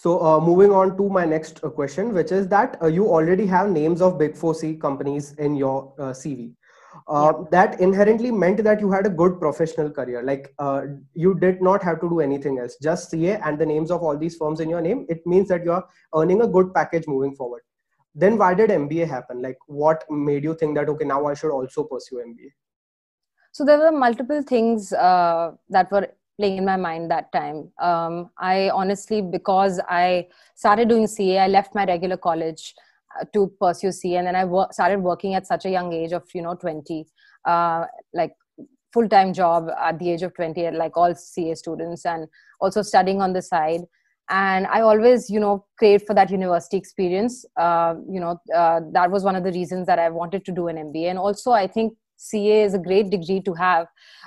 So 0.00 0.22
uh, 0.22 0.38
moving 0.38 0.70
on 0.70 0.96
to 0.96 1.08
my 1.08 1.24
next 1.24 1.58
uh, 1.64 1.70
question, 1.70 2.14
which 2.14 2.30
is 2.30 2.46
that 2.48 2.80
uh, 2.80 2.86
you 2.86 3.08
already 3.08 3.46
have 3.46 3.68
names 3.68 4.00
of 4.00 4.16
big 4.16 4.36
four 4.36 4.54
C 4.54 4.76
companies 4.76 5.32
in 5.38 5.56
your 5.56 5.92
uh, 5.98 6.12
CV. 6.12 6.54
Uh, 7.08 7.32
yeah. 7.32 7.44
That 7.50 7.80
inherently 7.80 8.30
meant 8.30 8.62
that 8.62 8.80
you 8.80 8.92
had 8.92 9.06
a 9.06 9.10
good 9.10 9.40
professional 9.40 9.90
career. 9.90 10.22
Like 10.22 10.54
uh, 10.60 10.82
you 11.14 11.34
did 11.34 11.60
not 11.60 11.82
have 11.82 12.00
to 12.02 12.08
do 12.08 12.20
anything 12.20 12.60
else, 12.60 12.76
just 12.80 13.10
CA 13.10 13.40
and 13.44 13.58
the 13.58 13.66
names 13.66 13.90
of 13.90 14.04
all 14.04 14.16
these 14.16 14.36
firms 14.36 14.60
in 14.60 14.70
your 14.70 14.80
name. 14.80 15.04
It 15.08 15.26
means 15.26 15.48
that 15.48 15.64
you 15.64 15.72
are 15.72 15.84
earning 16.14 16.42
a 16.42 16.46
good 16.46 16.72
package 16.72 17.08
moving 17.08 17.34
forward. 17.34 17.62
Then 18.14 18.38
why 18.38 18.54
did 18.54 18.70
MBA 18.70 19.08
happen? 19.08 19.42
Like 19.42 19.58
what 19.66 20.04
made 20.08 20.44
you 20.44 20.54
think 20.54 20.76
that 20.76 20.88
okay 20.90 21.06
now 21.06 21.26
I 21.26 21.34
should 21.34 21.50
also 21.50 21.82
pursue 21.82 22.22
MBA? 22.24 22.52
So 23.50 23.64
there 23.64 23.78
were 23.78 23.90
multiple 23.90 24.42
things 24.42 24.90
that 24.90 25.88
were 25.90 26.08
playing 26.38 26.58
in 26.58 26.64
my 26.64 26.76
mind 26.76 27.10
that 27.10 27.30
time. 27.32 27.70
Um, 27.80 28.30
I 28.38 28.70
honestly, 28.70 29.20
because 29.20 29.80
I 29.88 30.28
started 30.54 30.88
doing 30.88 31.06
CA, 31.06 31.40
I 31.40 31.48
left 31.48 31.74
my 31.74 31.84
regular 31.84 32.16
college 32.16 32.74
uh, 33.20 33.24
to 33.34 33.52
pursue 33.60 33.92
CA, 33.92 34.16
and 34.18 34.26
then 34.28 34.36
I 34.36 34.66
started 34.70 35.00
working 35.00 35.34
at 35.34 35.46
such 35.46 35.66
a 35.66 35.70
young 35.70 35.92
age 35.92 36.12
of 36.12 36.24
you 36.34 36.42
know 36.42 36.54
20, 36.54 37.06
uh, 37.44 37.84
like 38.14 38.32
full 38.92 39.08
time 39.08 39.32
job 39.32 39.68
at 39.80 39.98
the 39.98 40.10
age 40.10 40.22
of 40.22 40.34
20, 40.34 40.70
like 40.70 40.96
all 40.96 41.14
CA 41.14 41.54
students, 41.54 42.06
and 42.06 42.28
also 42.60 42.82
studying 42.82 43.20
on 43.20 43.32
the 43.32 43.42
side. 43.42 43.82
And 44.30 44.66
I 44.66 44.82
always, 44.82 45.30
you 45.30 45.40
know, 45.40 45.64
craved 45.78 46.06
for 46.06 46.12
that 46.14 46.30
university 46.30 46.76
experience. 46.76 47.46
Uh, 47.56 47.94
you 48.10 48.20
know, 48.20 48.38
uh, 48.54 48.80
that 48.92 49.10
was 49.10 49.24
one 49.24 49.36
of 49.36 49.42
the 49.42 49.52
reasons 49.52 49.86
that 49.86 49.98
I 49.98 50.10
wanted 50.10 50.44
to 50.44 50.52
do 50.52 50.68
an 50.68 50.76
MBA. 50.76 51.08
And 51.08 51.18
also, 51.18 51.50
I 51.50 51.66
think 51.66 51.94
CA 52.18 52.62
is 52.62 52.74
a 52.74 52.78
great 52.78 53.10
degree 53.10 53.40
to 53.40 53.54
have, 53.54 53.86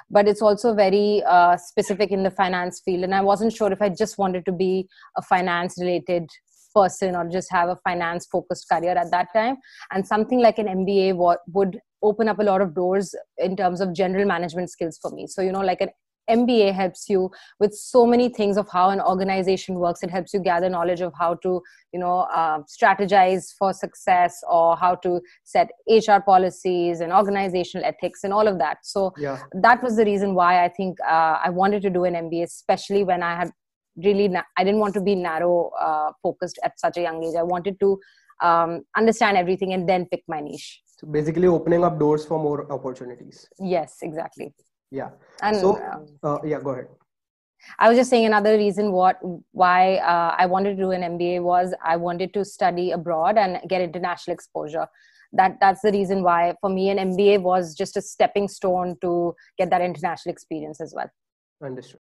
but 0.09 0.27
it's 0.27 0.41
also 0.41 0.73
very 0.73 1.21
uh, 1.27 1.57
specific 1.57 2.11
in 2.11 2.23
the 2.23 2.31
finance 2.31 2.81
field. 2.83 3.03
And 3.03 3.13
I 3.13 3.21
wasn't 3.21 3.53
sure 3.53 3.71
if 3.71 3.81
I 3.81 3.89
just 3.89 4.17
wanted 4.17 4.45
to 4.45 4.51
be 4.51 4.87
a 5.17 5.21
finance 5.21 5.75
related 5.79 6.27
person 6.73 7.15
or 7.15 7.27
just 7.29 7.51
have 7.51 7.69
a 7.69 7.77
finance 7.83 8.25
focused 8.31 8.67
career 8.69 8.97
at 8.97 9.11
that 9.11 9.27
time. 9.33 9.57
And 9.91 10.07
something 10.07 10.39
like 10.39 10.57
an 10.57 10.67
MBA 10.67 11.15
would 11.47 11.79
open 12.01 12.27
up 12.27 12.39
a 12.39 12.43
lot 12.43 12.61
of 12.61 12.73
doors 12.73 13.13
in 13.37 13.55
terms 13.55 13.81
of 13.81 13.93
general 13.93 14.25
management 14.25 14.71
skills 14.71 14.97
for 15.01 15.11
me. 15.11 15.27
So, 15.27 15.41
you 15.41 15.51
know, 15.51 15.61
like 15.61 15.81
an 15.81 15.89
MBA 16.29 16.73
helps 16.73 17.09
you 17.09 17.29
with 17.59 17.73
so 17.73 18.05
many 18.05 18.29
things 18.29 18.57
of 18.57 18.69
how 18.69 18.89
an 18.89 19.01
organization 19.01 19.75
works. 19.75 20.03
It 20.03 20.09
helps 20.09 20.33
you 20.33 20.39
gather 20.39 20.69
knowledge 20.69 21.01
of 21.01 21.13
how 21.17 21.35
to, 21.35 21.61
you 21.91 21.99
know, 21.99 22.19
uh, 22.33 22.59
strategize 22.59 23.53
for 23.57 23.73
success 23.73 24.43
or 24.49 24.75
how 24.77 24.95
to 24.95 25.21
set 25.43 25.69
HR 25.89 26.19
policies 26.25 27.01
and 27.01 27.11
organizational 27.11 27.85
ethics 27.85 28.23
and 28.23 28.33
all 28.33 28.47
of 28.47 28.59
that. 28.59 28.77
So 28.83 29.13
yeah. 29.17 29.39
that 29.61 29.83
was 29.83 29.95
the 29.95 30.05
reason 30.05 30.33
why 30.35 30.63
I 30.63 30.69
think 30.69 30.97
uh, 31.01 31.39
I 31.43 31.49
wanted 31.49 31.81
to 31.83 31.89
do 31.89 32.05
an 32.05 32.13
MBA, 32.13 32.43
especially 32.43 33.03
when 33.03 33.23
I 33.23 33.35
had 33.35 33.51
really 33.97 34.27
na- 34.27 34.43
I 34.57 34.63
didn't 34.63 34.79
want 34.79 34.93
to 34.95 35.01
be 35.01 35.15
narrow 35.15 35.71
uh, 35.79 36.11
focused 36.23 36.59
at 36.63 36.79
such 36.79 36.97
a 36.97 37.01
young 37.01 37.23
age. 37.23 37.35
I 37.35 37.43
wanted 37.43 37.79
to 37.81 37.99
um, 38.41 38.81
understand 38.97 39.37
everything 39.37 39.73
and 39.73 39.87
then 39.87 40.05
pick 40.05 40.23
my 40.27 40.39
niche. 40.39 40.81
So 40.85 41.07
basically, 41.07 41.47
opening 41.47 41.83
up 41.83 41.99
doors 41.99 42.25
for 42.25 42.39
more 42.39 42.71
opportunities. 42.71 43.47
Yes, 43.59 43.97
exactly 44.01 44.53
yeah. 44.91 45.09
And 45.41 45.57
so 45.57 45.81
um, 45.81 46.07
uh, 46.23 46.39
yeah 46.43 46.59
go 46.59 46.71
ahead. 46.71 46.87
I 47.79 47.89
was 47.89 47.97
just 47.97 48.09
saying 48.09 48.25
another 48.25 48.57
reason 48.57 48.91
what 48.91 49.19
why 49.51 49.97
uh, 49.97 50.35
i 50.37 50.45
wanted 50.45 50.77
to 50.77 50.83
do 50.83 50.91
an 50.91 51.03
mba 51.17 51.41
was 51.41 51.73
i 51.83 51.95
wanted 51.95 52.33
to 52.33 52.43
study 52.43 52.91
abroad 52.91 53.37
and 53.37 53.59
get 53.69 53.81
international 53.81 54.33
exposure. 54.33 54.87
That 55.33 55.57
that's 55.61 55.81
the 55.81 55.91
reason 55.91 56.23
why 56.23 56.55
for 56.61 56.69
me 56.69 56.89
an 56.89 56.97
mba 57.11 57.41
was 57.41 57.75
just 57.75 57.97
a 57.97 58.01
stepping 58.01 58.47
stone 58.47 58.97
to 59.01 59.35
get 59.57 59.69
that 59.69 59.81
international 59.81 60.33
experience 60.33 60.81
as 60.81 60.93
well. 60.95 61.09
Understood 61.63 61.99